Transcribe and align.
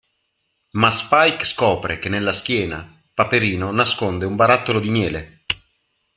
Ma 0.71 0.89
Spike 0.89 1.45
scopre 1.45 1.99
che 1.99 2.09
nella 2.09 2.33
schiena, 2.33 3.03
Paperino 3.13 3.69
nasconde 3.71 4.25
un 4.25 4.35
barattolo 4.35 4.79
di 4.79 4.89
miele. 4.89 5.41